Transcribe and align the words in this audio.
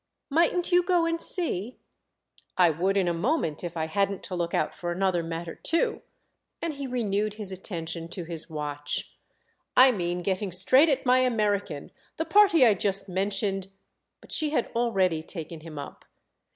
"Mightn't 0.31 0.71
you 0.71 0.81
go 0.81 1.05
and 1.05 1.21
see?" 1.21 1.77
"I 2.57 2.71
would 2.71 2.97
in 2.97 3.07
a 3.07 3.13
moment 3.13 3.63
if 3.63 3.77
I 3.77 3.85
hadn't 3.85 4.23
to 4.23 4.35
look 4.35 4.51
out 4.51 4.73
for 4.73 4.91
another 4.91 5.21
matter 5.21 5.53
too." 5.53 6.01
And 6.59 6.73
he 6.73 6.87
renewed 6.87 7.35
his 7.35 7.51
attention 7.51 8.07
to 8.07 8.23
his 8.23 8.49
watch. 8.49 9.15
"I 9.77 9.91
mean 9.91 10.23
getting 10.23 10.51
straight 10.51 10.89
at 10.89 11.05
my 11.05 11.19
American, 11.19 11.91
the 12.17 12.25
party 12.25 12.65
I 12.65 12.73
just 12.73 13.07
mentioned———" 13.09 13.67
But 14.21 14.31
she 14.31 14.49
had 14.49 14.71
already 14.75 15.21
taken 15.21 15.59
him 15.59 15.77
up. 15.77 16.05